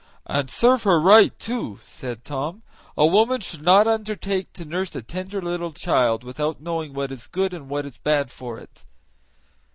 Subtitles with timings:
[0.25, 2.63] "And serve her right, too," said Tom.
[2.97, 7.27] "A woman should not undertake to nurse a tender little child without knowing what is
[7.27, 8.83] good and what is bad for it."